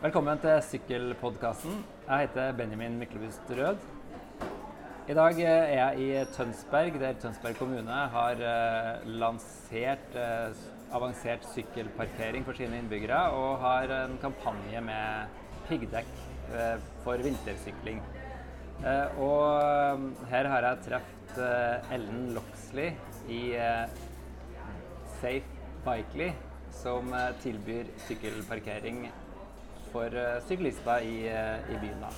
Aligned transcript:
Velkommen 0.00 0.38
til 0.40 0.62
Sykkelpodkasten. 0.64 1.82
Jeg 2.06 2.22
heter 2.22 2.54
Benjamin 2.56 2.94
Myklebust 2.96 3.50
Rød. 3.52 3.82
I 5.12 5.16
dag 5.18 5.40
er 5.44 5.66
jeg 5.74 5.98
i 6.00 6.06
Tønsberg, 6.32 6.96
der 7.02 7.18
Tønsberg 7.20 7.58
kommune 7.58 7.98
har 8.14 8.40
eh, 8.40 9.04
lansert 9.20 10.16
eh, 10.16 10.56
avansert 10.96 11.44
sykkelparkering 11.52 12.48
for 12.48 12.56
sine 12.56 12.80
innbyggere, 12.80 13.20
og 13.36 13.60
har 13.60 13.92
en 13.98 14.16
kampanje 14.24 14.80
med 14.88 15.38
piggdekk 15.68 16.16
eh, 16.48 16.80
for 17.04 17.20
vintersykling. 17.20 18.00
Og 19.20 20.28
her 20.32 20.48
har 20.54 20.70
jeg 20.70 20.84
truffet 20.88 21.90
Ellen 21.92 22.30
Loxley 22.32 22.94
i 23.28 23.42
Safe 25.20 25.44
Bikely, 25.84 26.32
som 26.72 27.12
tilbyr 27.44 27.92
sykkelparkering 28.08 29.10
for 29.92 30.16
eh, 30.16 30.38
syklister 30.48 31.04
i, 31.06 31.16
eh, 31.28 31.72
i 31.74 31.78
byen. 31.80 32.04
Da. 32.04 32.10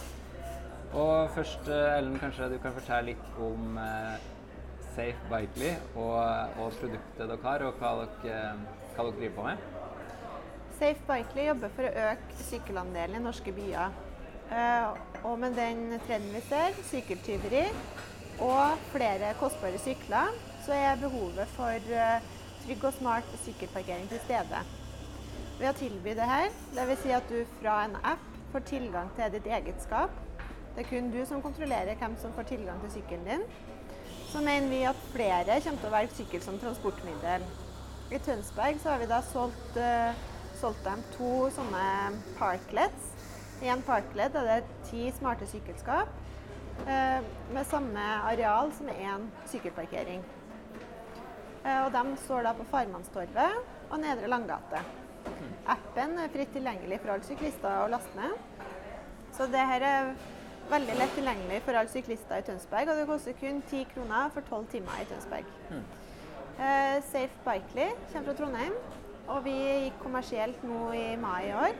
Og 0.99 1.31
først, 1.35 1.69
eh, 1.69 1.99
Ellen, 1.99 2.19
kanskje 2.21 2.51
du 2.53 2.59
kan 2.63 2.75
fortelle 2.77 3.13
litt 3.13 3.41
om 3.41 3.79
Safe 4.93 5.29
Bikely 5.31 5.71
og, 5.97 6.19
og 6.61 6.75
produktet 6.81 7.23
dere 7.23 7.39
har, 7.45 7.65
og 7.65 7.81
hva 7.81 7.93
dere, 8.03 8.43
hva 8.95 9.07
dere 9.07 9.17
driver 9.17 9.37
på 9.39 9.47
med. 9.47 9.69
Safe 10.79 11.07
Bikely 11.09 11.47
jobber 11.49 11.73
for 11.77 11.89
å 11.89 12.09
øke 12.11 12.45
sykkelandelen 12.51 13.21
i 13.21 13.25
norske 13.25 13.55
byer. 13.57 14.01
Og 15.23 15.39
med 15.41 15.57
den 15.57 15.95
trenden 16.05 16.35
vi 16.35 16.43
ser, 16.45 16.77
sykkeltyveri 16.91 17.65
og 18.45 18.83
flere 18.93 19.33
kostbare 19.41 19.81
sykler, 19.81 20.35
så 20.67 20.77
er 20.77 21.01
behovet 21.01 21.49
for 21.57 21.93
trygg 22.67 22.85
og 22.85 22.97
smart 22.99 23.37
sykkelparkering 23.47 24.11
til 24.13 24.21
stede. 24.27 24.61
Ved 25.59 25.69
å 25.69 25.75
tilby 25.79 26.15
det 26.19 26.27
her, 26.27 26.49
dvs. 26.75 27.03
Si 27.03 27.13
at 27.15 27.29
du 27.31 27.43
fra 27.61 27.83
en 27.87 27.97
app 28.03 28.29
får 28.53 28.65
tilgang 28.69 29.11
til 29.17 29.33
ditt 29.35 29.49
eget 29.49 29.83
skap. 29.85 30.15
Det 30.73 30.85
er 30.85 30.89
kun 30.89 31.11
du 31.13 31.21
som 31.29 31.43
kontrollerer 31.45 31.99
hvem 32.01 32.17
som 32.21 32.33
får 32.33 32.49
tilgang 32.49 32.81
til 32.83 32.95
sykkelen 32.97 33.27
din. 33.29 33.45
Så 34.33 34.41
mener 34.41 34.69
vi 34.69 34.83
at 34.89 35.01
flere 35.13 35.59
kommer 35.61 35.83
til 35.83 35.91
å 35.91 35.93
velge 35.93 36.17
sykkel 36.17 36.45
som 36.45 36.57
transportmiddel. 36.61 37.45
I 38.13 38.21
Tønsberg 38.25 38.81
så 38.81 38.93
har 38.93 39.03
vi 39.03 39.09
da 39.11 39.19
solgt, 39.25 39.77
uh, 39.77 40.17
solgt 40.61 40.81
dem 40.87 41.05
to 41.17 41.33
sånne 41.53 41.85
parklets. 42.39 43.13
I 43.63 43.69
en 43.73 43.85
parklet 43.87 44.37
er 44.41 44.49
det 44.49 44.87
ti 44.89 45.11
smarte 45.17 45.49
sykkelskap 45.49 46.09
uh, 46.89 47.21
med 47.53 47.69
samme 47.69 48.09
areal 48.33 48.73
som 48.77 48.89
én 48.93 49.29
sykkelparkering. 49.53 50.25
Uh, 51.63 51.85
og 51.85 51.93
de 51.93 52.17
står 52.25 52.49
da 52.49 52.57
på 52.57 52.69
Farmannstorvet 52.73 53.61
og 53.93 54.01
Nedre 54.01 54.33
Langgate. 54.33 54.81
Appen 55.73 56.19
er 56.19 56.29
fritt 56.35 56.53
tilgjengelig 56.55 57.01
for 57.03 57.15
alle 57.15 57.27
syklister 57.27 57.83
å 57.85 57.89
laste 57.93 58.17
ned. 58.19 58.33
Så 59.33 59.47
det 59.53 59.63
her 59.73 59.85
er 59.89 60.15
veldig 60.71 60.97
lett 60.99 61.15
tilgjengelig 61.17 61.61
for 61.67 61.79
alle 61.79 61.89
syklister 61.93 62.39
i 62.43 62.47
Tønsberg, 62.47 62.89
og 62.93 62.97
det 63.01 63.07
koster 63.09 63.33
kun 63.41 63.63
10 63.71 63.85
kroner 63.95 64.31
for 64.35 64.41
12 64.49 64.67
timer 64.77 65.03
i 65.03 65.07
Tønsberg. 65.11 65.45
Eh, 66.59 66.99
Safe 67.09 67.39
Bikely 67.47 67.89
kommer 68.13 68.27
fra 68.29 68.35
Trondheim, 68.43 68.75
og 69.29 69.45
vi 69.47 69.55
gikk 69.87 70.01
kommersielt 70.03 70.63
nå 70.67 70.91
i 70.99 71.17
mai 71.17 71.49
i 71.49 71.55
år. 71.57 71.79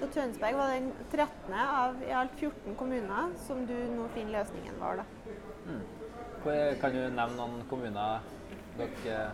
Så 0.00 0.08
Tønsberg 0.14 0.56
var 0.58 0.72
den 0.74 0.88
13. 1.12 1.52
av 1.54 2.00
i 2.02 2.10
alt 2.12 2.32
14 2.40 2.74
kommuner 2.76 3.34
som 3.46 3.60
du 3.66 3.74
nå 3.94 4.08
finner 4.14 4.40
løsningen 4.40 4.80
vår. 4.80 4.96
da. 5.02 5.04
Hvor- 6.44 6.80
Kan 6.80 6.92
du 6.92 6.98
nevne 7.10 7.36
noen 7.36 7.62
kommuner 7.70 8.20
dere 8.76 9.30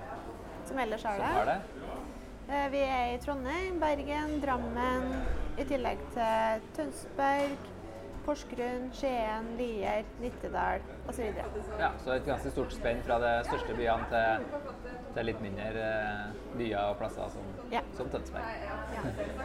Som 0.67 0.79
ellers 0.79 1.03
har 1.03 1.17
som 1.17 1.25
det. 1.27 1.33
har 1.35 1.45
det? 1.47 1.61
Eh, 2.51 2.71
Vi 2.73 2.79
er 2.83 3.15
i 3.15 3.19
Trondheim, 3.23 3.77
Bergen, 3.81 4.41
Drammen, 4.43 5.05
i 5.61 5.65
tillegg 5.69 6.01
til 6.15 6.65
Tønsberg, 6.77 7.53
Porsgrunn, 8.27 8.89
Skien, 8.95 9.47
Lier, 9.59 10.03
Nittedal 10.21 10.83
osv. 11.09 11.29
Ja, 11.81 11.91
så 12.03 12.17
et 12.17 12.27
ganske 12.27 12.51
stort 12.53 12.75
spenn 12.75 13.01
fra 13.07 13.17
de 13.23 13.31
største 13.47 13.77
byene 13.79 14.09
til, 14.11 14.51
til 15.17 15.29
litt 15.31 15.41
mindre 15.45 15.71
eh, 15.85 16.35
byer 16.59 16.91
og 16.91 16.99
plasser 17.01 17.31
som, 17.37 17.47
Ja. 17.73 17.81
som 17.97 18.11
Tønsberg. 18.13 18.45
Ja. 18.67 18.75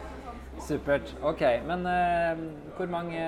Supert. 0.66 1.14
Ok, 1.22 1.42
men 1.68 1.86
eh, 1.86 2.44
hvor 2.76 2.88
mange 2.90 3.22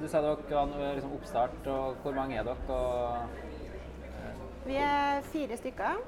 Du 0.00 0.06
sa 0.08 0.20
dere 0.24 0.36
var 0.50 0.94
liksom 0.96 1.14
oppstart, 1.18 1.66
og 1.66 2.00
hvor 2.02 2.16
mange 2.16 2.38
er 2.40 2.48
dere? 2.48 2.56
Og, 2.68 3.46
Vi 4.68 4.76
er 4.76 5.22
fire 5.32 5.56
stykker, 5.56 6.00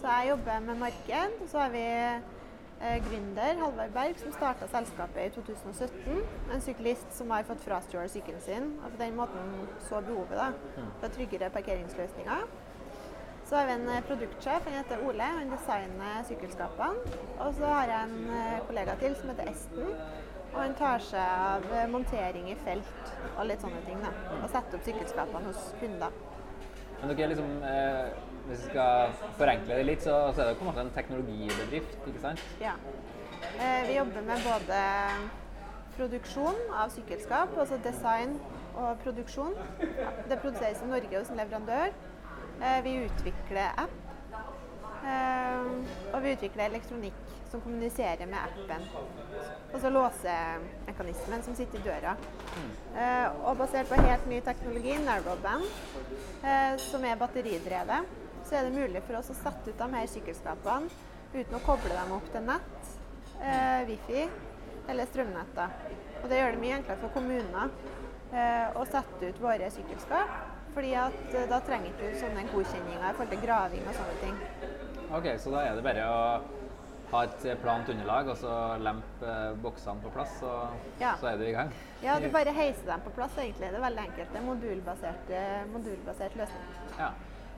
så 0.00 0.06
jeg 0.20 0.30
jobber 0.32 0.60
med 0.66 0.74
marked. 0.80 1.36
Og 1.42 1.48
så 1.52 1.58
har 1.66 1.70
vi 1.74 1.84
eh, 1.84 2.20
gründer 2.78 3.58
Halvard 3.58 3.90
Berg, 3.96 4.20
som 4.20 4.32
starta 4.32 4.68
selskapet 4.70 5.26
i 5.26 5.34
2017. 5.34 6.22
En 6.54 6.62
syklist 6.62 7.10
som 7.16 7.30
har 7.34 7.48
fått 7.48 7.64
frastjålet 7.66 8.12
sykkelen 8.14 8.44
sin, 8.44 8.70
og 8.84 8.94
på 8.94 9.02
den 9.02 9.18
måten 9.18 9.52
så 9.88 10.00
behovet 10.06 10.38
da, 10.38 10.52
for 11.00 11.14
tryggere 11.16 11.50
parkeringsløsninger. 11.56 12.46
Så 13.48 13.56
har 13.56 13.66
vi 13.66 13.72
en 13.72 13.88
eh, 13.88 14.02
produktsjef, 14.04 14.64
han 14.64 14.74
heter 14.76 15.04
Ole. 15.08 15.24
Han 15.24 15.50
designer 15.50 16.24
sykkelskapene. 16.28 17.12
Og 17.40 17.54
så 17.56 17.64
har 17.64 17.86
jeg 17.88 18.08
en 18.10 18.32
eh, 18.36 18.58
kollega 18.68 18.96
til 19.00 19.14
som 19.16 19.30
heter 19.32 19.48
Esten. 19.54 19.94
Og 20.50 20.58
han 20.60 20.74
tar 20.76 21.00
seg 21.06 21.44
av 21.46 21.64
eh, 21.72 21.86
montering 21.88 22.50
i 22.52 22.56
felt 22.66 23.14
og 23.30 23.48
litt 23.48 23.64
sånne 23.64 23.80
ting. 23.86 24.02
da. 24.04 24.12
Og 24.42 24.50
setter 24.52 24.76
opp 24.76 24.84
sykkelskapene 24.84 25.48
hos 25.48 25.70
kunder. 25.80 26.20
men 27.00 27.14
dere 27.14 27.24
er 27.24 27.32
liksom 27.32 27.64
eh, 27.70 28.20
Hvis 28.48 28.62
vi 28.64 28.70
skal 28.70 29.12
forenkle 29.36 29.76
det 29.76 29.84
litt, 29.84 30.04
så, 30.04 30.16
så 30.32 30.42
er 30.42 30.48
det 30.48 30.56
på 30.56 30.64
en 30.64 30.70
måte 30.70 30.84
en 30.86 30.94
teknologibedrift, 30.96 31.98
ikke 32.08 32.22
sant? 32.22 32.44
Ja. 32.62 32.72
Eh, 33.60 33.82
vi 33.88 33.96
jobber 33.98 34.24
med 34.24 34.46
både 34.46 34.78
produksjon 35.98 36.60
av 36.72 36.88
sykkelskap, 36.94 37.52
altså 37.60 37.76
design 37.84 38.38
og 38.78 39.00
produksjon. 39.02 39.52
Det 40.30 40.38
produseres 40.40 40.80
i 40.80 40.88
Norge 40.88 41.18
hos 41.18 41.32
en 41.32 41.42
leverandør. 41.42 41.96
Eh, 42.62 42.78
vi 42.86 42.94
utvikler 43.04 43.82
app. 43.84 43.96
Eh, 45.04 45.66
og 46.14 46.22
vi 46.24 46.32
utvikler 46.38 46.70
elektronikk 46.70 47.18
som 47.50 47.60
kommuniserer 47.64 48.26
med 48.26 48.38
appen. 48.38 48.86
Altså 49.74 49.90
låsemekanismen 49.92 51.44
som 51.44 51.56
sitter 51.56 51.80
i 51.80 51.84
døra. 51.84 52.14
Eh, 52.96 53.44
og 53.44 53.60
basert 53.60 53.92
på 53.92 54.00
helt 54.00 54.26
ny 54.30 54.40
teknologi, 54.44 54.96
narrowband, 55.04 55.68
eh, 56.44 56.74
som 56.88 57.04
er 57.04 57.20
batteridrevet, 57.20 58.16
så 58.48 58.56
er 58.56 58.64
det 58.68 58.72
mulig 58.78 59.02
for 59.04 59.18
oss 59.20 59.28
å 59.32 59.36
sette 59.36 59.68
ut 59.72 59.78
de 59.78 59.88
her 59.94 60.06
sykkelskapene 60.08 60.88
uten 61.34 61.56
å 61.58 61.64
koble 61.66 61.92
dem 61.92 62.12
opp 62.16 62.28
til 62.32 62.46
nett, 62.48 62.92
eh, 63.42 63.82
wifi 63.88 64.22
eller 64.88 65.08
strømnetter. 65.10 65.74
Og 66.22 66.28
det 66.30 66.38
gjør 66.40 66.54
det 66.56 66.62
mye 66.62 66.76
enklere 66.78 67.02
for 67.02 67.12
kommuner 67.12 67.68
eh, 68.32 68.78
å 68.80 68.86
sette 68.88 69.28
ut 69.32 69.42
våre 69.44 69.68
sykkelskap. 69.74 70.38
fordi 70.74 70.94
at 70.94 71.34
eh, 71.34 71.46
da 71.50 71.58
trenger 71.66 71.90
ikke 71.90 72.14
sånne 72.20 72.46
godkjenninger 72.52 73.04
i 73.10 73.12
forhold 73.16 73.32
til 73.34 73.40
graving 73.44 73.86
og 73.88 73.94
sånne 73.98 74.16
ting. 74.22 74.36
Ok, 75.16 75.28
så 75.40 75.50
da 75.52 75.62
er 75.66 75.76
det 75.76 75.84
bare 75.84 76.04
å 76.08 76.18
ha 77.10 77.22
et 77.24 77.46
plant 77.62 77.88
underlag 77.88 78.28
og 78.28 78.36
så 78.36 78.56
lempe 78.84 79.28
eh, 79.28 79.54
boksene 79.64 80.00
på 80.04 80.12
plass, 80.16 80.36
og 80.44 81.00
Ja. 81.00 81.14
så 81.20 81.32
er 81.32 81.36
du 81.40 81.44
i 81.48 81.52
gang? 81.56 81.72
Ja, 82.02 82.18
du 82.20 82.28
bare 82.32 82.52
heiser 82.52 82.86
dem 82.86 83.00
på 83.04 83.10
plass, 83.16 83.36
egentlig. 83.36 83.68
Det 83.72 83.76
er 83.80 83.86
veldig 83.88 84.04
enkelt. 84.08 84.32
Det 84.32 84.40
er 84.40 84.46
modulbasert, 84.48 85.32
modulbasert 85.72 86.36
løsning. 86.36 86.68
Ja. 86.98 87.12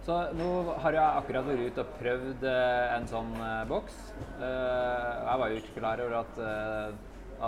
Så 0.07 0.17
nå 0.33 0.49
har 0.81 0.97
jeg 0.97 1.21
akkurat 1.21 1.47
vært 1.51 1.67
ute 1.69 1.83
og 1.85 1.95
prøvd 2.01 2.45
eh, 2.49 2.97
en 2.97 3.07
sånn 3.11 3.31
eh, 3.37 3.63
boks. 3.69 3.99
Eh, 4.41 5.09
jeg 5.29 5.41
var 5.43 5.53
jo 5.53 5.61
ikke 5.61 5.77
klar 5.77 6.03
over 6.07 6.17
at, 6.23 6.41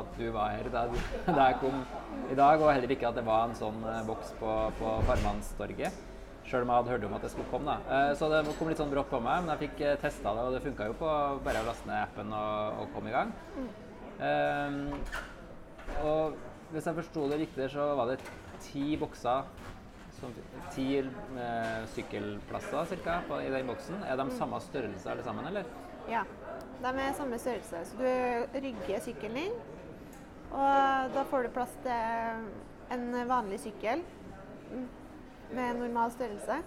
at 0.03 0.19
du 0.19 0.27
var 0.35 0.53
her 0.53 0.69
da, 0.75 0.87
jeg 0.93 1.59
kom 1.63 1.81
i 2.29 2.37
dag, 2.37 2.61
og 2.61 2.73
heller 2.75 2.93
ikke 2.93 3.09
at 3.09 3.17
det 3.17 3.25
var 3.27 3.49
en 3.49 3.57
sånn 3.57 3.81
boks 4.09 4.35
på, 4.41 4.57
på 4.79 4.95
Farmannstorget. 5.09 6.09
Sjøl 6.43 6.67
om 6.67 6.73
jeg 6.73 6.83
hadde 6.83 6.93
hørt 6.93 7.05
om 7.07 7.17
at 7.17 7.25
det 7.25 7.33
skulle 7.33 7.51
komme. 7.53 7.75
da. 7.87 8.01
Så 8.19 8.29
det 8.29 8.43
kom 8.59 8.69
litt 8.69 8.81
sånn 8.81 8.93
brått 8.93 9.09
på 9.09 9.21
meg, 9.23 9.45
men 9.45 9.55
jeg 9.55 9.69
fikk 9.69 9.85
eh, 9.87 9.99
testa 10.03 10.35
det, 10.37 10.45
og 10.45 10.57
det 10.57 10.63
funka 10.65 10.89
jo 10.91 10.97
på 11.01 11.11
bare 11.47 11.63
å 11.63 11.69
laste 11.71 11.89
ned 11.89 12.01
appen 12.03 12.33
og, 12.37 12.83
og 12.83 12.97
komme 12.97 13.13
i 13.13 13.15
gang. 13.15 13.33
Eh, 14.29 14.81
og 16.03 16.37
hvis 16.73 16.89
jeg 16.89 16.99
forsto 16.99 17.29
det 17.31 17.45
riktig, 17.47 17.71
så 17.73 17.93
var 17.97 18.13
det 18.13 18.21
ti 18.67 18.93
bokser 19.01 19.49
som, 20.23 20.35
Ti 20.73 20.87
eh, 20.99 21.85
sykkelplasser 21.95 22.91
cirka, 22.95 23.21
på, 23.29 23.41
i 23.43 23.51
den 23.51 23.69
boksen. 23.69 24.03
Er 24.07 24.19
de 24.21 24.29
samme 24.39 24.61
størrelse 24.63 25.11
alle 25.11 25.25
sammen, 25.27 25.47
eller? 25.51 25.69
Ja, 26.11 26.23
de 26.83 26.93
er 27.05 27.15
samme 27.19 27.39
størrelse. 27.43 27.83
Så 27.91 27.99
du 27.99 28.59
rygger 28.59 29.03
sykkelen 29.05 29.39
din, 29.41 29.57
og 30.53 31.15
da 31.15 31.25
får 31.31 31.47
du 31.49 31.55
plass 31.57 31.75
til 31.85 32.47
en 32.93 33.07
vanlig 33.29 33.61
sykkel 33.63 34.03
mm, 34.73 34.89
med 35.57 35.81
normal 35.81 36.13
størrelse. 36.15 36.61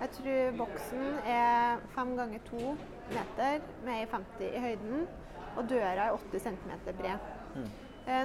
Jeg 0.00 0.10
tror 0.16 0.56
boksen 0.58 1.04
er 1.30 1.82
fem 1.94 2.16
ganger 2.18 2.42
to 2.48 2.74
meter 3.10 3.60
med 3.84 4.08
1,50 4.08 4.48
i 4.48 4.64
høyden, 4.64 5.06
og 5.56 5.68
døra 5.70 6.08
er 6.08 6.18
80 6.32 6.48
cm 6.48 6.74
bred. 6.98 7.30
Eh, 7.56 7.70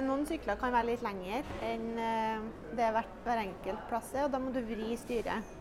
Noen 0.06 0.24
sykler 0.26 0.56
kan 0.58 0.72
være 0.74 0.88
litt 0.88 1.02
lengre 1.04 1.42
enn 1.62 1.84
det 1.96 2.76
det 2.80 2.88
hvert, 2.96 3.20
hver 3.26 3.42
enkelt 3.44 3.86
plass 3.90 4.08
er, 4.16 4.26
og 4.26 4.32
da 4.34 4.40
må 4.42 4.50
du 4.54 4.60
vri 4.66 4.96
styret. 4.98 5.54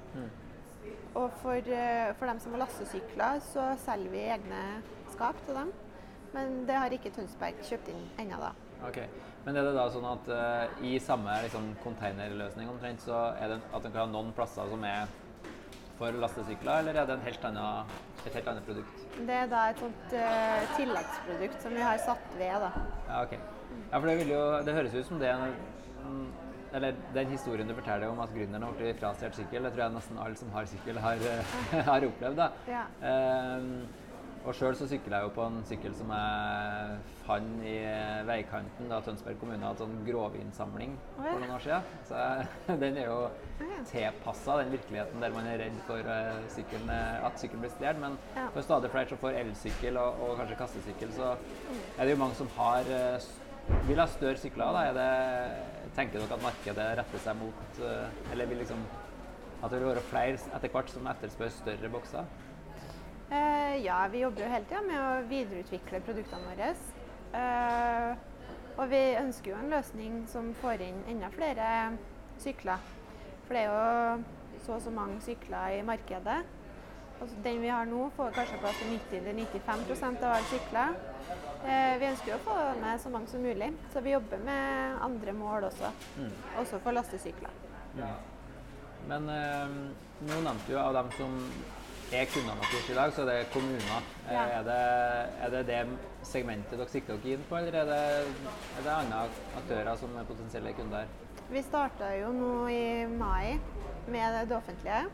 Og 1.15 1.31
for, 1.41 1.55
eh, 1.55 2.13
for 2.19 2.27
dem 2.27 2.39
som 2.39 2.51
har 2.51 2.65
lastesykler, 2.65 3.39
så 3.39 3.69
selger 3.85 4.11
vi 4.11 4.23
egne 4.35 4.61
skap 5.13 5.37
til 5.45 5.55
dem. 5.55 5.71
Men 6.33 6.65
det 6.67 6.75
har 6.75 6.91
ikke 6.91 7.13
Tønsberg 7.15 7.61
kjøpt 7.63 7.93
inn 7.93 8.01
ennå, 8.19 8.39
da. 8.41 8.51
Ok, 8.85 8.99
Men 9.45 9.55
er 9.57 9.63
det 9.63 9.75
da 9.77 9.85
sånn 9.93 10.05
at 10.09 10.27
uh, 10.27 10.81
i 10.83 10.97
samme 10.99 11.31
liksom, 11.45 11.69
containerløsning 11.83 12.67
omtrent, 12.67 13.03
så 13.05 13.35
er 13.39 13.53
det 13.53 13.59
at 13.61 13.85
en 13.85 13.93
kan 13.93 14.01
ha 14.01 14.05
noen 14.09 14.33
plasser 14.33 14.67
som 14.67 14.83
er 14.83 15.05
for 15.99 16.11
lastesykler, 16.11 16.81
eller 16.81 16.97
er 16.97 17.05
det 17.05 17.15
en 17.15 17.27
helt 17.27 17.45
annen, 17.45 17.93
et 18.25 18.33
helt 18.33 18.49
annet 18.51 18.65
produkt? 18.67 19.05
Det 19.15 19.37
er 19.43 19.51
da 19.53 19.67
et 19.69 19.83
sånt 19.85 20.15
uh, 20.17 20.73
tilleggsprodukt 20.75 21.61
som 21.61 21.77
vi 21.77 21.85
har 21.85 22.01
satt 22.03 22.33
ved. 22.41 22.65
da. 22.65 22.87
Ja, 23.07 23.21
ok. 23.21 23.37
Ja, 23.91 23.99
for 23.99 24.07
det, 24.09 24.17
vil 24.19 24.33
jo, 24.35 24.41
det 24.65 24.73
høres 24.75 24.93
ut 24.95 25.05
som 25.07 25.19
det 25.21 25.31
Eller 26.75 26.95
den 27.15 27.29
historien 27.31 27.67
du 27.69 27.75
forteller 27.77 28.09
om 28.11 28.19
at 28.19 28.33
gründeren 28.35 28.65
har 28.67 28.73
blitt 28.75 28.99
frastjålet 28.99 29.37
sykkel, 29.37 29.63
det 29.63 29.71
tror 29.75 29.85
jeg 29.85 29.93
nesten 29.95 30.17
alle 30.19 30.35
som 30.35 30.49
har 30.51 30.65
sykkel, 30.67 30.97
har, 30.99 31.21
har 31.91 32.07
opplevd. 32.09 32.35
da. 32.41 32.49
Ja. 32.67 32.81
Um, 33.59 33.85
og 34.45 34.53
sjøl 34.53 34.75
så 34.77 34.85
sykler 34.85 35.15
jeg 35.17 35.25
jo 35.25 35.29
på 35.33 35.41
en 35.47 35.55
sykkel 35.65 35.95
som 35.97 36.11
jeg 36.13 36.97
fant 37.25 37.63
i 37.65 37.77
veikanten 38.27 38.91
da 38.91 38.99
Tønsberg 39.01 39.39
kommune 39.41 39.65
hadde 39.65 39.79
sånn 39.81 40.03
grovinnsamling 40.05 40.91
ja. 40.99 41.15
for 41.31 41.39
noen 41.41 41.53
år 41.55 41.63
siden. 41.63 41.87
Så 42.05 42.19
jeg, 42.19 42.51
den 42.83 42.99
er 43.01 43.07
jo 43.09 43.21
Ja. 43.55 43.79
tilpassa 43.87 44.57
den 44.59 44.73
virkeligheten 44.75 45.23
der 45.23 45.31
man 45.33 45.47
er 45.47 45.57
redd 45.63 45.79
for 45.87 46.03
eh, 46.11 46.43
sykkelen, 46.51 46.89
eh, 46.91 47.23
at 47.25 47.39
sykkelen 47.41 47.63
blir 47.63 47.71
stjålet. 47.77 48.01
Men 48.03 48.19
for 48.53 48.61
stadig 48.67 48.91
flere 48.93 49.07
som 49.13 49.21
får 49.23 49.39
elsykkel 49.45 49.97
og, 50.01 50.19
og 50.27 50.35
kanskje 50.43 50.59
kastesykkel, 50.59 51.15
så 51.15 51.31
Mm. 51.65 51.79
er 51.97 52.03
det 52.05 52.11
jo 52.13 52.19
mange 52.21 52.35
som 52.37 52.49
har 52.59 52.83
s- 53.17 53.31
vil 53.87 54.01
ha 54.01 54.07
større 54.09 54.39
sykler. 54.41 54.75
Da. 54.75 54.93
Det, 54.95 55.91
tenker 55.95 56.19
dere 56.19 56.37
at 56.37 56.43
markedet 56.43 56.87
retter 56.99 57.21
seg 57.23 57.37
mot 57.39 57.77
eh, 57.79 58.31
Eller 58.33 58.49
vil 58.49 58.59
liksom 58.63 58.81
at 59.63 59.71
det 59.71 59.79
vil 59.79 59.87
være 59.87 60.03
flere 60.09 60.39
etter 60.57 60.71
hvert 60.73 60.91
som 60.91 61.07
etterspør 61.09 61.53
større 61.53 61.89
bokser? 61.89 62.27
Eh, 63.31 63.77
ja, 63.81 64.03
vi 64.11 64.21
jobber 64.21 64.43
jo 64.43 64.49
hele 64.51 64.67
tida 64.69 64.81
med 64.85 64.99
å 64.99 65.23
videreutvikle 65.29 66.01
produktene 66.05 66.51
våre. 66.51 66.73
Eh, 67.39 68.09
og 68.75 68.91
vi 68.91 69.01
ønsker 69.17 69.53
jo 69.53 69.61
en 69.61 69.71
løsning 69.71 70.19
som 70.29 70.51
får 70.61 70.83
inn 70.85 70.99
enda 71.09 71.31
flere 71.33 71.69
sykler. 72.43 72.83
For 73.47 73.55
det 73.55 73.63
er 73.63 73.71
jo 73.71 74.61
så 74.65 74.77
og 74.77 74.83
så 74.83 74.93
mange 74.93 75.17
sykler 75.23 75.79
i 75.79 75.81
markedet. 75.87 76.41
Og 77.23 77.33
den 77.45 77.63
vi 77.63 77.71
har 77.71 77.87
nå, 77.87 78.09
får 78.17 78.35
kanskje 78.35 78.59
plass 78.61 78.81
til 78.81 78.97
90-95% 79.23 80.25
av 80.27 80.35
alle 80.35 80.49
sykler. 80.51 80.97
Eh, 81.65 81.95
vi 81.99 82.05
ønsker 82.11 82.31
jo 82.33 82.37
å 82.37 82.43
få 82.45 82.55
med 82.81 82.99
så 83.01 83.09
mange 83.13 83.27
som 83.31 83.41
mulig, 83.41 83.71
så 83.93 84.01
vi 84.05 84.13
jobber 84.13 84.41
med 84.45 84.99
andre 85.05 85.33
mål 85.33 85.67
også. 85.71 85.89
Mm. 86.19 86.33
Også 86.61 86.79
for 86.83 86.93
lastesykler. 86.93 87.49
Men 89.09 89.29
eh, 89.29 89.73
nå 90.27 90.37
nevnte 90.45 90.69
du 90.71 90.77
av 90.81 90.93
dem 90.97 91.09
som 91.17 91.33
er 92.13 92.27
kundene 92.29 92.61
deres 92.69 92.89
i 92.91 92.95
dag, 92.97 93.13
så 93.15 93.23
er 93.25 93.31
det 93.31 93.49
kommuner. 93.53 94.09
Eh, 94.27 94.33
Ja. 94.33 94.45
Er, 94.59 94.63
det, 94.67 94.79
er 95.45 95.53
det 95.55 95.63
det 95.69 95.81
segmentet 96.25 96.77
dere 96.77 96.89
sikter 96.89 97.17
dere 97.21 97.37
inn 97.39 97.45
på, 97.49 97.57
eller 97.57 97.79
er 97.81 97.89
det, 97.89 98.01
er 98.79 98.85
det 98.85 98.93
andre 98.93 99.23
aktører 99.61 99.95
som 100.01 100.15
er 100.17 100.27
potensielle 100.29 100.73
kunder? 100.77 101.09
Vi 101.49 101.61
starta 101.61 102.09
jo 102.17 102.31
nå 102.33 102.53
i 102.73 103.05
mai 103.09 103.59
med 104.09 104.47
det 104.49 104.57
offentlige. 104.57 105.05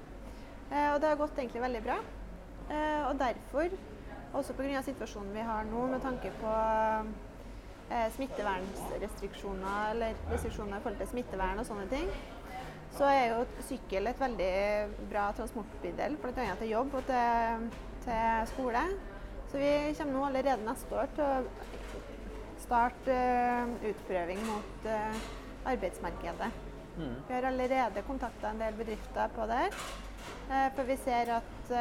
Eh, 0.71 0.89
og 0.93 0.99
det 1.03 1.09
har 1.11 1.19
gått 1.19 1.39
egentlig 1.39 1.63
veldig 1.63 1.81
bra. 1.87 1.97
Eh, 2.71 3.01
og 3.09 3.17
derfor, 3.19 3.71
også 4.33 4.55
pga. 4.57 4.81
situasjonen 4.85 5.33
vi 5.35 5.45
har 5.47 5.65
nå 5.67 5.85
med 5.91 6.01
tanke 6.01 6.31
på 6.41 6.51
eh, 7.91 8.07
smittevernrestriksjoner 8.15 9.91
eller 9.95 10.21
restriksjoner 10.31 10.77
i 10.77 10.83
forhold 10.83 11.01
til 11.01 11.11
smittevern 11.11 11.59
og 11.59 11.67
sånne 11.67 11.87
ting, 11.91 12.07
så 12.97 13.07
er 13.07 13.25
jo 13.31 13.45
sykkel 13.67 14.09
et 14.11 14.19
veldig 14.19 14.51
bra 15.11 15.29
transportmiddel, 15.37 16.17
bl.a. 16.19 16.55
til 16.59 16.73
jobb 16.73 16.99
og 16.99 17.07
til, 17.07 17.69
til 18.05 18.51
skole. 18.51 18.83
Så 19.51 19.59
vi 19.59 19.71
kommer 19.97 20.15
nå 20.15 20.25
allerede 20.27 20.67
neste 20.67 20.95
år 20.95 21.11
til 21.15 21.27
å 21.27 21.79
starte 22.61 23.15
uh, 23.15 23.71
utprøving 23.89 24.39
mot 24.47 24.85
uh, 24.87 25.25
arbeidsmarkedet. 25.71 26.51
Mm. 26.97 27.17
Vi 27.27 27.33
har 27.33 27.47
allerede 27.49 28.03
kontakta 28.07 28.51
en 28.51 28.61
del 28.61 28.77
bedrifter 28.79 29.33
på 29.35 29.47
det, 29.51 29.65
uh, 30.51 30.69
for 30.75 30.87
vi 30.87 30.97
ser 31.03 31.33
at, 31.39 31.75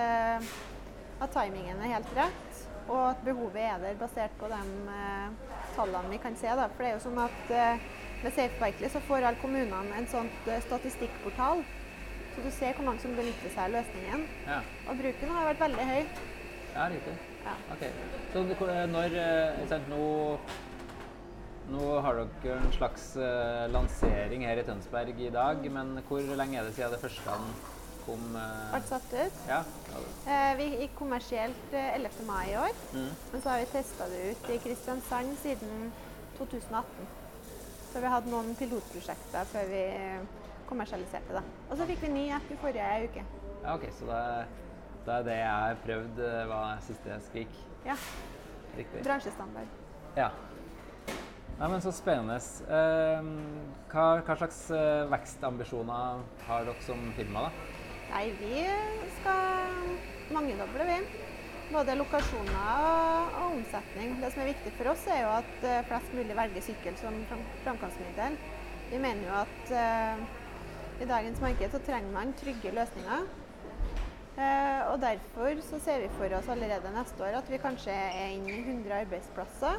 at 1.21 1.33
timingen 1.35 1.81
er 1.81 1.95
helt 1.95 2.13
rett, 2.17 2.61
og 2.89 3.01
at 3.13 3.25
behovet 3.25 3.63
er 3.63 3.83
der 3.83 3.99
basert 4.01 4.33
på 4.41 4.49
de 4.51 4.61
eh, 4.95 5.59
tallene 5.77 6.13
vi 6.13 6.21
kan 6.23 6.37
se. 6.39 6.49
Da. 6.59 6.69
For 6.73 6.85
det 6.85 6.91
er 6.91 6.97
jo 6.97 7.05
sånn 7.05 7.21
at 7.23 7.53
eh, 7.55 7.89
med 8.23 8.35
Safe 8.37 8.61
Berkeley 8.61 8.93
så 8.93 9.03
får 9.09 9.27
alle 9.29 9.41
kommunene 9.43 9.97
en 9.97 10.09
sånn 10.11 10.31
eh, 10.47 10.63
statistikkportal, 10.67 11.65
så 12.35 12.45
du 12.45 12.51
ser 12.55 12.77
hvor 12.79 12.89
mange 12.89 13.03
som 13.05 13.17
benytter 13.17 13.53
seg 13.53 13.67
av 13.67 13.77
løsningen. 13.79 14.25
Ja. 14.49 14.61
Og 14.89 15.03
bruken 15.03 15.35
har 15.37 15.51
vært 15.53 15.67
veldig 15.67 15.91
høy. 15.93 16.01
ja, 16.75 16.89
riktig. 16.93 17.17
Ja. 17.45 17.55
Ok. 17.73 17.87
Så 18.33 18.45
når 18.93 19.17
eh, 19.17 19.89
nå, 19.89 20.05
nå 21.73 21.91
har 22.05 22.21
dere 22.21 22.61
en 22.61 22.73
slags 22.77 23.11
eh, 23.17 23.67
lansering 23.73 24.45
her 24.49 24.61
i 24.61 24.67
Tønsberg 24.69 25.21
i 25.21 25.33
dag, 25.35 25.65
men 25.73 26.01
hvor 26.09 26.33
lenge 26.43 26.61
er 26.61 26.69
det 26.69 26.77
siden 26.77 26.97
det 26.97 27.03
første 27.05 27.37
den 27.37 27.53
kom? 28.11 28.27
eh, 28.37 28.75
Ble 28.75 28.83
satt 28.91 29.15
ut. 29.15 29.41
ja. 29.49 29.63
Eh, 30.27 30.53
vi 30.59 30.67
gikk 30.83 30.95
kommersielt 30.99 31.73
eh, 31.75 31.95
11. 31.97 32.21
mai 32.29 32.51
i 32.53 32.57
år. 32.61 32.77
Mm. 32.95 33.09
Men 33.33 33.43
så 33.43 33.49
har 33.55 33.63
vi 33.65 33.71
testa 33.73 34.09
det 34.13 34.21
ut 34.35 34.51
i 34.51 34.59
Kristiansand 34.67 35.37
siden 35.43 35.89
2018. 36.39 37.09
Så 37.93 37.99
vi 38.05 38.07
hatt 38.13 38.29
noen 38.31 38.53
pilotprosjekter 38.59 39.49
før 39.51 39.67
vi 39.73 39.81
eh, 39.97 40.21
kommersialiserte 40.71 41.35
det. 41.35 41.43
Og 41.71 41.79
så 41.81 41.87
fikk 41.89 42.05
vi 42.07 42.13
ny 42.15 42.27
app 42.37 42.51
i 42.55 42.59
forrige 42.63 42.91
uke. 43.09 43.25
ja, 43.65 43.75
ok. 43.75 43.89
Så 43.99 44.07
det, 44.07 44.21
det 45.07 45.17
er 45.17 45.27
det 45.27 45.39
jeg 45.41 45.51
har 45.65 45.81
prøvd, 45.87 46.21
eh, 46.29 46.45
var 46.53 46.79
siste 46.87 47.19
skrik. 47.31 47.59
Ja, 47.89 47.97
Riktig. 48.77 49.03
bransjestandard. 49.03 49.67
Ja. 50.17 50.29
Nei, 51.61 51.69
men 51.69 51.81
Så 51.85 51.91
spennende. 51.93 52.37
Eh, 52.73 53.27
hva, 53.93 54.05
hva 54.25 54.37
slags 54.39 54.61
eh, 54.73 55.03
vekstambisjoner 55.13 56.23
har 56.47 56.65
dere 56.71 56.87
som 56.87 57.03
firma? 57.19 57.49
da? 57.49 57.51
Nei, 58.11 58.33
vi 58.41 58.65
skal 59.21 60.33
mangedoble, 60.35 60.87
vi. 60.89 60.97
Både 61.71 61.95
lokasjoner 61.95 62.71
og, 62.83 63.37
og 63.39 63.53
omsetning. 63.53 64.17
Det 64.19 64.33
som 64.35 64.43
er 64.43 64.51
viktig 64.51 64.73
for 64.75 64.91
oss, 64.91 65.05
er 65.07 65.21
jo 65.23 65.29
at 65.37 65.53
eh, 65.63 65.85
flest 65.87 66.17
mulig 66.19 66.35
velger 66.35 66.65
sykkel 66.67 66.97
som 66.99 67.21
fram 67.31 67.45
framkomstmiddel. 67.63 68.41
Vi 68.91 68.99
mener 68.99 69.23
jo 69.29 69.37
at 69.39 69.71
uh, 69.71 70.25
i 70.99 71.07
dagens 71.07 71.39
marked 71.45 71.71
så 71.71 71.79
trenger 71.87 72.11
man 72.11 72.35
trygge 72.41 72.75
løsninger. 72.75 73.31
Uh, 74.35 74.81
og 74.91 74.99
derfor 75.05 75.63
så 75.63 75.79
ser 75.85 76.03
vi 76.03 76.11
for 76.19 76.35
oss 76.35 76.51
allerede 76.51 76.91
neste 76.97 77.23
år 77.23 77.39
at 77.39 77.51
vi 77.53 77.63
kanskje 77.63 77.95
er 77.95 78.35
inne 78.35 78.57
i 78.57 78.61
100 78.65 79.01
arbeidsplasser. 79.05 79.79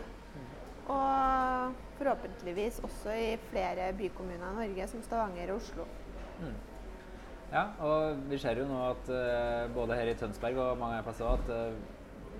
Og 0.87 1.75
forhåpentligvis 1.99 2.79
også 2.87 3.19
i 3.19 3.31
flere 3.51 3.91
bykommuner 3.99 4.47
i 4.53 4.59
Norge, 4.63 4.87
som 4.87 5.03
Stavanger 5.03 5.51
og 5.51 5.59
Oslo. 5.59 5.91
Mm. 6.39 6.55
Ja, 7.51 7.65
og 7.83 8.21
vi 8.31 8.37
ser 8.39 8.61
jo 8.61 8.67
nå 8.69 8.77
at 8.87 9.09
eh, 9.11 9.65
både 9.75 9.97
her 9.99 10.07
i 10.07 10.15
Tønsberg 10.19 10.59
og 10.63 10.77
mange 10.79 11.01
andre 11.01 11.07
plasser 11.09 11.27
at 11.27 11.49
eh, 11.51 11.73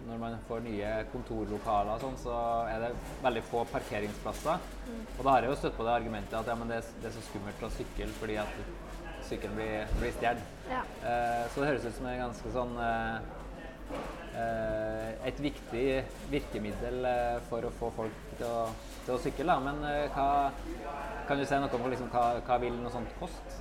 når 0.07 0.21
man 0.21 0.37
får 0.47 0.63
nye 0.65 0.91
kontorlokaler 1.11 1.91
og 1.93 2.05
sånn, 2.05 2.15
så 2.21 2.37
er 2.71 2.85
det 2.85 2.91
veldig 3.21 3.43
få 3.49 3.65
parkeringsplasser. 3.73 4.63
Og 5.17 5.19
da 5.19 5.33
har 5.35 5.45
jeg 5.45 5.51
jo 5.51 5.57
støtt 5.59 5.75
på 5.77 5.85
det 5.85 5.93
argumentet 5.93 6.37
at 6.39 6.47
ja, 6.49 6.55
men 6.57 6.71
det, 6.71 6.79
er, 6.79 6.95
det 7.03 7.09
er 7.11 7.15
så 7.17 7.25
skummelt 7.27 7.67
å 7.67 7.71
sykle 7.75 8.07
fordi 8.21 8.39
at 8.41 8.55
sykkelen 9.27 9.59
blir, 9.59 9.93
blir 9.99 10.15
stjålet. 10.15 10.55
Ja. 10.71 10.81
Eh, 11.11 11.43
så 11.51 11.61
det 11.61 11.69
høres 11.69 11.87
ut 11.89 11.97
som 11.99 12.07
en 12.09 12.23
ganske 12.23 12.53
sånn 12.55 12.73
eh, 12.87 13.29
eh, 14.41 15.09
Et 15.27 15.43
viktig 15.43 15.85
virkemiddel 16.31 17.05
for 17.49 17.67
å 17.67 17.73
få 17.77 17.91
folk 17.99 18.23
til 18.39 18.47
å, 18.47 18.63
til 19.05 19.17
å 19.17 19.19
sykle. 19.21 19.51
Da. 19.51 19.59
Men 19.67 19.83
eh, 19.91 20.07
hva, 20.15 20.87
kan 21.27 21.37
du 21.37 21.45
si 21.45 21.59
noe 21.59 21.77
om 21.77 21.91
liksom, 21.91 22.09
hva, 22.15 22.39
hva 22.47 22.57
vil 22.63 22.79
noe 22.79 22.95
sånt 22.95 23.19
koste? 23.19 23.59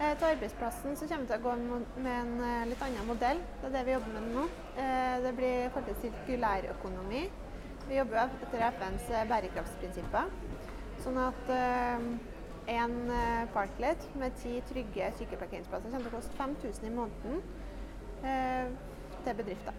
Eh, 0.00 0.16
til 0.18 0.26
arbeidsplassen 0.26 0.96
så 0.98 1.06
kommer 1.06 1.24
vi 1.24 1.30
til 1.30 1.38
å 1.38 1.44
gå 1.44 1.54
med 2.02 2.10
en 2.12 2.32
eh, 2.42 2.64
litt 2.72 2.82
annen 2.82 3.06
modell. 3.08 3.40
Det 3.62 3.68
er 3.70 3.74
det 3.76 3.82
vi 3.86 3.94
jobber 3.94 4.14
med 4.16 4.28
nå. 4.34 4.44
Eh, 4.74 5.16
det 5.24 5.32
blir 5.38 5.68
forhold 5.74 5.90
til 5.92 5.98
sirkulærøkonomi. 6.08 7.22
Vi 7.88 7.98
jobber 8.00 8.22
etter 8.24 8.64
FNs 8.74 9.06
bærekraftsprinsipper. 9.30 10.32
Sånn 11.04 11.18
at 11.22 11.52
eh, 11.52 12.06
en 12.74 12.94
parklet 13.54 14.06
med 14.18 14.34
ti 14.40 14.56
trygge 14.70 15.10
sykkelparkeringsplasser 15.20 15.92
kommer 15.92 16.08
til 16.08 16.14
å 16.14 16.18
koste 16.18 16.38
5000 16.38 16.86
i 16.88 16.92
måneden 16.94 17.42
eh, 18.24 18.70
til 19.26 19.36
bedrifter. 19.42 19.76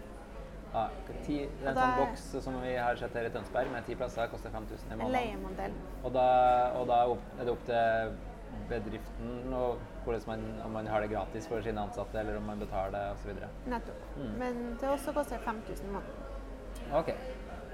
Ja, 0.76 0.86
ti, 1.24 1.42
det 1.46 1.64
er 1.64 1.72
en 1.72 1.76
da- 1.76 1.82
sånn 1.82 2.00
boks 2.02 2.24
som 2.44 2.56
vi 2.62 2.72
har 2.76 2.96
sett 3.00 3.14
her 3.16 3.28
i 3.28 3.34
Tønsberg 3.34 3.70
med 3.72 3.84
ti 3.88 3.94
plasser, 3.98 4.30
koster 4.32 4.52
5000 4.54 4.88
i 4.88 4.92
En 4.96 5.02
måneden. 5.02 5.14
leiemodell. 5.18 5.76
Og 6.04 6.12
da, 6.16 6.26
og 6.78 6.88
da 6.90 6.98
er 7.40 7.44
det 7.48 7.52
opp 7.54 7.66
til 7.68 8.16
bedriften 8.70 9.54
og 9.54 9.82
man, 10.26 10.42
om 10.64 10.72
man 10.72 10.86
har 10.86 11.02
det 11.02 11.10
gratis 11.10 11.48
for 11.50 11.62
sine 11.62 11.82
ansatte, 11.82 12.18
eller 12.20 12.38
om 12.38 12.46
man 12.46 12.60
betaler 12.62 13.12
osv. 13.14 13.34
Nettopp. 13.66 14.02
Mm. 14.16 14.32
Men 14.38 14.60
det 14.78 14.86
har 14.86 14.94
også 14.94 15.12
koster 15.12 15.38
det 15.38 15.44
5000 15.44 15.88
i 15.88 15.92
måneden. 15.92 16.26
Ok. 16.94 17.12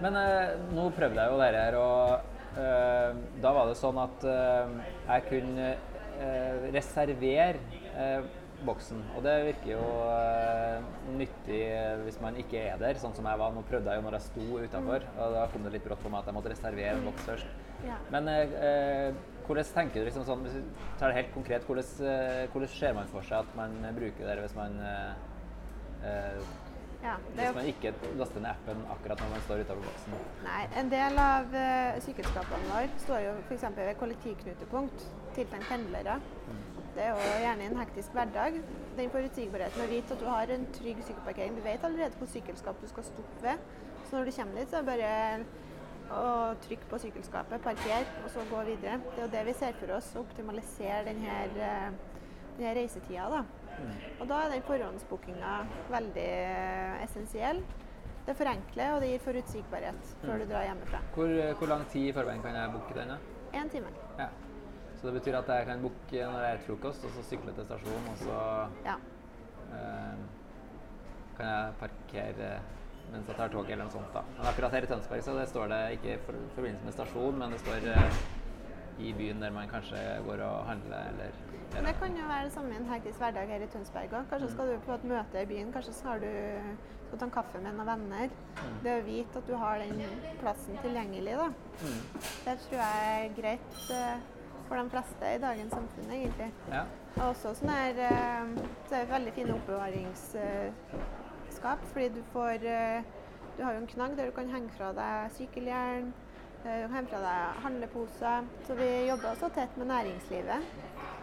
Men 0.02 0.16
eh, 0.16 0.54
nå 0.72 0.88
prøvde 0.96 1.20
jeg 1.20 1.32
jo 1.32 1.40
dette 1.40 1.64
her, 1.64 1.76
og 1.78 2.60
eh, 2.60 3.24
da 3.44 3.52
var 3.54 3.68
det 3.68 3.78
sånn 3.80 4.00
at 4.02 4.24
eh, 4.24 4.76
jeg 5.08 5.26
kunne 5.28 5.68
eh, 5.72 6.70
reservere 6.72 7.82
eh, 7.92 8.30
boksen. 8.66 9.02
Og 9.16 9.24
det 9.26 9.34
virker 9.48 9.72
jo 9.74 9.82
uh, 10.06 10.86
nyttig 11.18 11.60
hvis 12.04 12.18
man 12.22 12.38
ikke 12.40 12.62
er 12.70 12.80
der, 12.80 13.00
sånn 13.02 13.14
som 13.16 13.28
jeg 13.28 13.40
var. 13.42 13.52
Nå 13.54 13.64
prøvde 13.68 13.92
jeg 13.92 14.00
jo 14.00 14.06
når 14.06 14.18
jeg 14.18 14.26
sto 14.28 14.46
utafor, 14.62 15.06
mm. 15.08 15.20
og 15.24 15.36
da 15.36 15.44
kom 15.52 15.66
det 15.66 15.74
litt 15.76 15.86
brått 15.86 16.02
på 16.04 16.12
meg 16.12 16.22
at 16.22 16.30
jeg 16.30 16.38
måtte 16.38 16.54
reservere 16.54 16.96
en 16.96 17.06
boks 17.10 17.28
først. 17.28 17.60
Ja. 17.82 17.98
Men 18.14 18.30
uh, 18.30 19.20
hvordan 19.46 19.70
tenker 19.74 20.02
du 20.02 20.08
liksom 20.08 20.26
sånn, 20.28 20.46
hvis 20.46 20.58
du 20.58 20.88
tar 21.00 21.10
det 21.10 21.20
helt 21.20 21.32
konkret, 21.34 21.66
hvordan, 21.66 22.50
hvordan 22.54 22.74
ser 22.76 22.98
man 22.98 23.10
for 23.10 23.26
seg 23.26 23.42
at 23.42 23.56
man 23.58 23.78
bruker 23.96 24.28
det 24.28 24.38
hvis 24.44 24.54
man 24.58 24.78
ja, 27.02 27.14
Hvis 27.34 27.54
man 27.54 27.66
ikke 27.66 27.90
laster 28.18 28.42
ned 28.42 28.50
appen 28.52 28.82
akkurat 28.94 29.22
når 29.22 29.30
man 29.32 29.40
står 29.46 29.62
utenfor 29.64 29.86
boksen. 29.88 30.18
Nei, 30.44 30.60
En 30.78 30.90
del 30.92 31.18
av 31.18 31.56
uh, 31.56 31.98
sykkelskapene 32.04 32.68
våre 32.68 33.00
står 33.02 33.24
jo 33.24 33.32
f.eks. 33.48 33.64
ved 33.78 33.96
kollektivknutepunkt 34.02 35.06
tiltenkt 35.34 35.66
pendlere. 35.70 36.20
Mm. 36.46 36.60
Det 36.92 37.04
er 37.06 37.14
jo 37.14 37.28
gjerne 37.40 37.66
en 37.70 37.78
hektisk 37.80 38.12
hverdag. 38.16 38.60
Den 38.98 39.12
forutsigbarheten 39.14 39.84
å 39.84 39.88
vite 39.88 40.12
at 40.12 40.20
du 40.20 40.28
har 40.28 40.52
en 40.52 40.66
trygg 40.76 41.00
sykkelparkering. 41.06 41.56
Du 41.56 41.64
vet 41.64 41.84
allerede 41.88 42.20
hvor 42.20 42.28
sykkelskap 42.28 42.80
du 42.82 42.88
skal 42.90 43.06
stoppe 43.08 43.44
ved. 43.44 43.62
Så 44.08 44.18
når 44.18 44.28
du 44.28 44.36
kommer 44.36 44.60
dit, 44.60 44.70
så 44.70 44.80
er 44.80 44.82
det 44.82 44.92
bare 44.92 45.12
å 46.12 46.24
trykke 46.66 46.88
på 46.90 47.00
sykkelskapet, 47.06 47.62
parkere 47.64 48.24
og 48.24 48.30
så 48.34 48.44
gå 48.50 48.64
videre. 48.68 48.98
Det 49.14 49.22
er 49.22 49.24
jo 49.24 49.32
det 49.32 49.44
vi 49.48 49.54
ser 49.56 49.78
for 49.80 49.94
oss, 49.96 50.10
å 50.16 50.24
optimalisere 50.26 51.06
denne, 51.08 51.38
eh, 51.56 51.88
denne 52.58 52.74
reisetida. 52.76 53.28
da. 53.30 53.44
Mm. 53.78 53.94
Og 54.20 54.28
da 54.28 54.42
er 54.42 54.52
den 54.52 54.66
forhåndsbookinga 54.68 55.54
veldig 55.90 56.28
eh, 56.28 57.04
essensiell. 57.06 57.62
Det 58.26 58.36
forenkler, 58.38 58.94
og 58.94 59.00
det 59.02 59.08
gir 59.10 59.24
forutsigbarhet 59.24 60.14
før 60.20 60.36
mm. 60.36 60.40
du 60.42 60.52
drar 60.52 60.68
hjemmefra. 60.68 61.00
Hvor, 61.14 61.32
eh, 61.32 61.54
hvor, 61.56 61.72
lang 61.72 61.88
tid 61.90 62.10
i 62.10 62.12
forveien 62.12 62.42
kan 62.44 62.54
jeg 62.54 62.74
booke 62.76 62.94
den? 63.00 63.16
Én 63.52 63.72
time. 63.72 63.90
Ja. 64.18 64.28
Så 65.02 65.08
det 65.08 65.16
betyr 65.16 65.34
at 65.34 65.48
jeg 65.50 65.66
kan 65.66 65.80
booke 65.82 66.26
når 66.30 66.44
jeg 66.44 66.54
er 66.54 66.60
frokost, 66.62 67.04
og 67.04 67.10
så 67.10 67.22
sykle 67.26 67.52
til 67.56 67.64
stasjonen, 67.66 68.04
og 68.12 68.20
så 68.20 68.36
ja. 68.84 68.92
eh, 69.74 70.20
kan 71.38 71.48
jeg 71.48 71.72
parkere 71.80 72.50
mens 73.12 73.26
jeg 73.28 73.36
tar 73.36 73.50
tog 73.50 73.66
eller 73.66 73.82
noe 73.82 73.92
sånt. 73.92 74.12
da. 74.14 74.22
Men 74.36 74.46
akkurat 74.52 74.76
her 74.76 74.86
i 74.86 74.90
Tønsberg 74.92 75.24
så 75.26 75.34
det 75.34 75.48
står 75.50 75.72
det 75.72 75.80
ikke 75.96 76.12
i 76.12 76.20
for, 76.22 76.38
forbindelse 76.54 76.86
med 76.86 76.94
stasjon, 76.94 77.40
men 77.40 77.56
det 77.56 77.58
står 77.64 77.88
eh, 77.96 78.20
i 79.02 79.10
byen 79.18 79.42
der 79.42 79.50
man 79.50 79.68
kanskje 79.68 80.04
går 80.28 80.44
og 80.46 80.68
handler 80.70 81.10
eller 81.10 81.40
men 81.72 81.86
det 81.88 81.94
kan 81.96 82.16
jo 82.16 82.24
være 82.28 82.44
det 82.44 82.52
samme 82.52 82.74
i 82.74 82.76
en 82.76 82.88
hektisk 82.90 83.18
hverdag 83.18 83.48
her 83.48 83.62
i 83.64 83.66
Tønsberg 83.72 84.10
òg. 84.12 84.26
Kanskje 84.28 84.50
skal 84.52 84.66
du 84.68 84.80
på 84.84 84.92
et 84.92 85.04
møte 85.08 85.40
i 85.40 85.46
byen, 85.48 85.70
kanskje 85.72 85.94
skal 85.96 86.20
du 86.20 86.34
skal 87.06 87.18
ta 87.18 87.24
en 87.24 87.32
kaffe 87.32 87.62
med 87.64 87.78
noen 87.78 87.88
venner. 87.88 88.34
Mm. 88.58 88.74
Det 88.84 88.92
å 88.98 89.06
vite 89.06 89.40
at 89.40 89.48
du 89.48 89.54
har 89.56 89.80
den 89.80 90.02
plassen 90.42 90.76
tilgjengelig, 90.84 91.38
da. 91.40 91.48
Mm. 91.80 92.28
Det 92.44 92.56
tror 92.66 92.76
jeg 92.82 93.08
er 93.14 93.34
greit 93.38 93.80
uh, 93.88 94.41
for 94.72 94.80
de 94.80 94.90
fleste 94.90 95.24
i 95.28 95.38
dagens 95.42 95.72
samfunn, 95.76 96.12
egentlig. 96.16 96.50
Ja. 96.72 96.82
Og 97.18 97.24
også 97.26 97.48
sånn 97.58 97.74
her 97.74 97.94
uh, 98.00 98.46
Så 98.88 98.92
er 98.96 99.00
det 99.02 99.10
veldig 99.10 99.32
fine 99.36 99.52
oppbevaringsskap, 99.58 101.80
fordi 101.92 102.08
du 102.14 102.22
får 102.32 102.56
uh, 102.64 102.98
Du 103.58 103.60
har 103.66 103.72
jo 103.76 103.80
en 103.82 103.90
knagg 103.90 104.12
der 104.16 104.26
du 104.30 104.34
kan 104.36 104.48
henge 104.48 104.70
fra 104.72 104.88
deg 104.96 105.14
sykkelhjelm, 105.36 106.08
henge 106.64 107.08
fra 107.10 107.20
deg 107.20 107.40
handleposer. 107.66 108.38
Så 108.64 108.72
vi 108.78 108.88
jobber 109.10 109.28
også 109.34 109.48
tett 109.52 109.72
med 109.76 109.86
næringslivet 109.92 110.60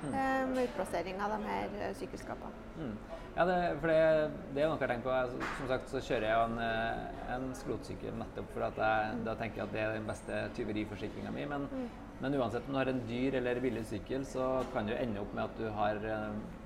mm. 0.04 0.14
Eh, 0.14 0.50
med 0.50 0.64
utplassering 0.64 1.22
av 1.22 1.34
de 1.34 1.40
her 1.48 1.70
eh, 1.80 1.96
sykkelskapene. 1.96 2.52
Mm. 2.78 2.98
Ja, 3.36 3.46
det, 3.46 3.58
for 3.80 3.88
det, 3.88 4.32
det, 4.54 4.62
er 4.62 4.68
noe 4.68 4.78
jeg 4.78 4.84
har 4.84 4.94
tenkt 4.94 5.08
på. 5.08 5.16
Altså, 5.16 5.50
som 5.58 5.72
sagt 5.72 5.94
så 5.94 6.04
kjører 6.04 6.28
jeg 6.28 6.44
en, 6.44 6.62
eh, 6.66 7.34
en 7.36 7.50
skrotsykkel 7.56 8.20
nettopp 8.20 8.54
for 8.54 8.68
at 8.68 8.78
jeg 8.84 9.16
mm. 9.16 9.26
da 9.28 9.36
tenker 9.40 9.62
jeg 9.62 9.68
at 9.68 9.76
det 9.76 9.82
er 9.86 9.98
den 9.98 10.08
beste 10.10 10.44
tyveriforsikringa 10.60 11.34
mi. 11.36 11.44
Men, 11.50 11.68
mm. 11.72 11.90
Men, 12.20 12.36
uansett 12.36 12.68
om 12.68 12.74
du 12.74 12.80
har 12.80 12.92
en 12.92 13.02
dyr 13.08 13.36
eller 13.40 13.60
billig 13.64 13.86
sykkel, 13.88 14.26
så 14.28 14.48
kan 14.74 14.90
jo 14.92 14.98
ende 15.00 15.22
opp 15.22 15.34
med 15.36 15.46
at 15.46 15.60
du 15.60 15.68
har 15.76 16.00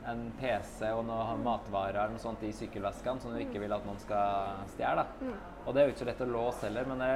en 0.10 0.24
PC 0.39 0.89
og 0.91 1.03
noe 1.07 1.36
matvarer 1.43 2.00
eller 2.00 2.15
noe 2.15 2.24
sånt 2.24 2.43
i 2.43 2.51
sykkelveskene 2.55 3.22
som 3.22 3.36
du 3.36 3.41
ikke 3.43 3.62
vil 3.62 3.75
at 3.75 3.86
noen 3.88 4.01
skal 4.01 4.63
stjele. 4.74 5.05
Mm. 5.22 5.36
Og 5.63 5.74
det 5.74 5.81
er 5.81 5.88
jo 5.88 5.93
ikke 5.93 6.03
så 6.03 6.10
lett 6.10 6.24
å 6.25 6.29
låse 6.31 6.65
heller, 6.67 6.89
men 6.89 7.03
det, 7.03 7.12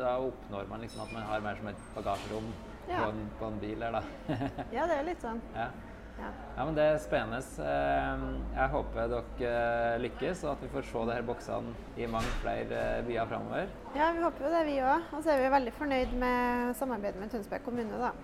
da 0.00 0.16
oppnår 0.20 0.70
man 0.70 0.82
liksom 0.84 1.04
at 1.06 1.14
man 1.14 1.28
har 1.30 1.44
mer 1.44 1.60
som 1.60 1.70
et 1.70 1.84
bagasjerom 1.94 2.48
ja. 2.88 2.98
på, 2.98 3.10
en, 3.12 3.22
på, 3.38 3.50
en, 3.50 3.60
bil 3.62 3.86
her, 3.86 4.00
da. 4.00 4.40
ja, 4.76 4.88
det 4.90 4.98
er 4.98 5.06
litt 5.12 5.22
sånn. 5.24 5.40
Ja. 5.54 5.70
Ja. 6.18 6.30
ja. 6.56 6.64
men 6.64 6.74
Det 6.74 6.84
er 6.84 6.98
spennende. 7.02 7.40
Ehm, 7.62 8.24
jeg 8.54 8.68
håper 8.72 9.10
dere 9.12 9.50
eh, 9.50 9.98
lykkes, 10.04 10.44
og 10.44 10.54
at 10.54 10.64
vi 10.64 10.70
får 10.72 10.86
se 10.90 11.02
de 11.08 11.16
her 11.16 11.26
boksene 11.26 11.74
i 11.96 12.08
mange 12.10 12.32
flere 12.42 12.80
eh, 12.98 13.02
byer 13.06 13.28
framover. 13.32 13.74
Ja, 13.96 14.12
vi 14.16 14.24
håper 14.24 14.46
jo 14.46 14.54
det, 14.54 14.62
vi 14.68 14.78
òg. 14.84 15.10
Og 15.12 15.24
så 15.24 15.34
er 15.34 15.42
vi 15.42 15.52
veldig 15.56 15.74
fornøyd 15.80 16.16
med 16.22 16.72
samarbeidet 16.80 17.20
med 17.20 17.34
Tønsberg 17.34 17.66
kommune. 17.66 18.00
da. 18.00 18.14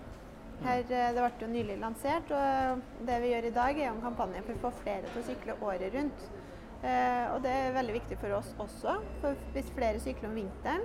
Her, 0.63 0.79
eh, 0.79 1.11
det 1.13 1.19
ble 1.19 1.31
jo 1.45 1.51
nylig 1.51 1.77
lansert, 1.81 2.31
og 2.31 3.05
det 3.07 3.19
vi 3.21 3.33
gjør 3.33 3.49
i 3.49 3.55
dag 3.59 3.79
er 3.79 3.91
en 3.91 4.03
kampanje 4.03 4.43
for 4.47 4.55
å 4.57 4.63
få 4.67 4.73
flere 4.83 5.11
til 5.11 5.21
å 5.21 5.27
sykle 5.29 5.59
året 5.61 5.93
rundt. 5.97 6.31
og 6.83 7.37
det 7.45 7.51
er 7.55 7.75
veldig 7.77 7.93
viktig 7.95 8.17
for 8.19 8.33
oss 8.35 8.49
også. 8.59 8.97
For 9.21 9.37
hvis 9.53 9.69
flere 9.71 10.01
sykler 10.03 10.27
om 10.27 10.35
vinteren, 10.35 10.81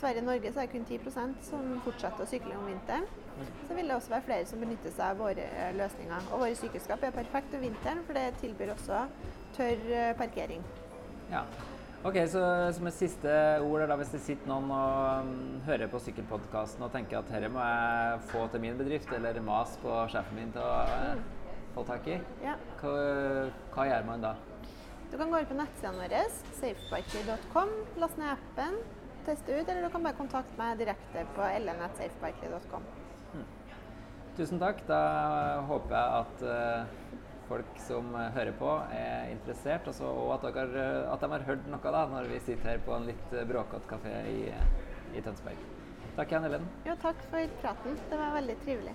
I 0.00 0.20
Norge 0.24 0.52
så 0.52 0.62
er 0.62 0.68
det 0.68 0.72
kun 0.72 0.86
10% 0.88 1.42
som 1.44 1.66
fortsetter 1.84 2.24
å 2.24 2.28
sykle 2.28 2.54
om 2.56 2.68
vinteren. 2.70 3.04
Så 3.68 3.74
vil 3.76 3.88
det 3.88 3.96
også 3.96 4.12
være 4.14 4.26
flere 4.26 4.46
som 4.48 4.60
benytter 4.62 4.92
seg 4.94 5.12
av 5.12 5.20
våre 5.20 5.44
eh, 5.44 5.72
løsninger. 5.76 6.30
Og 6.30 6.44
våre 6.44 6.56
sykkelskap 6.58 7.04
er 7.04 7.14
perfekt 7.14 7.54
om 7.56 7.64
vinteren, 7.64 8.00
for 8.06 8.16
det 8.16 8.30
tilbyr 8.40 8.72
også 8.74 9.04
tørr 9.56 9.84
eh, 9.96 10.12
parkering. 10.18 10.64
Ja. 11.30 11.44
Ok, 12.00 12.16
så 12.32 12.42
Som 12.72 12.88
et 12.88 12.96
siste 12.96 13.32
ord, 13.60 13.84
da, 13.88 13.96
hvis 14.00 14.12
det 14.14 14.22
sitter 14.24 14.48
noen 14.48 14.70
og 14.72 15.26
um, 15.26 15.58
hører 15.66 15.90
på 15.92 16.00
sykkelpodkasten 16.00 16.86
og 16.86 16.94
tenker 16.94 17.18
at 17.18 17.28
dette 17.28 17.50
må 17.52 17.60
jeg 17.60 18.22
få 18.30 18.46
til 18.52 18.64
min 18.64 18.78
bedrift, 18.78 19.12
eller 19.12 19.40
mas 19.44 19.74
på 19.82 19.98
sjefen 20.12 20.40
min 20.40 20.54
til 20.54 20.64
å 20.64 20.78
uh, 20.88 21.50
få 21.74 21.84
tak 21.90 22.08
i, 22.08 22.16
ja. 22.40 22.56
hva, 22.80 22.94
hva, 23.74 23.86
gjør 23.90 24.08
man 24.08 24.24
da? 24.24 24.32
Du 25.10 25.18
kan 25.18 25.28
gå 25.28 25.36
over 25.36 25.50
på 25.50 25.58
nettsidene 25.58 26.00
våre, 26.00 26.24
safebiker.com, 26.62 27.76
laste 28.00 28.22
ned 28.22 28.32
appen 28.32 28.80
teste 29.26 29.54
ut, 29.54 29.68
eller 29.68 29.86
du 29.86 29.92
kan 29.94 30.04
bare 30.06 30.18
kontakte 30.18 30.58
meg 30.58 30.78
direkte 30.80 31.24
på 31.36 31.48
ln.safebikely.com. 31.60 32.86
Mm. 33.34 33.48
Tusen 34.38 34.62
takk. 34.62 34.84
Da 34.88 35.00
håper 35.68 35.96
jeg 35.96 36.20
at 36.20 36.44
uh, 36.46 37.18
folk 37.50 37.82
som 37.82 38.14
hører 38.14 38.54
på, 38.58 38.72
er 38.94 39.32
interessert, 39.34 39.88
også, 39.90 40.06
og 40.06 40.34
at, 40.38 40.48
dere, 40.54 40.86
at, 41.10 41.20
de 41.22 41.32
har 41.34 41.46
hørt 41.50 41.68
noe 41.72 41.94
da, 41.98 42.06
når 42.14 42.30
vi 42.30 42.40
sitter 42.46 42.74
her 42.74 42.82
på 42.86 42.94
en 42.96 43.10
litt 43.10 43.36
bråkete 43.50 43.90
kafé 43.90 44.16
i, 44.30 44.40
i 45.16 45.24
Tønsberg. 45.24 45.68
Takk 46.16 46.34
igjen, 46.34 46.50
Ellen. 46.50 46.68
Jo, 46.86 46.98
takk 47.02 47.22
for 47.30 47.56
praten. 47.62 47.98
Det 48.10 48.18
var 48.18 48.36
veldig 48.38 48.60
trivelig. 48.64 48.94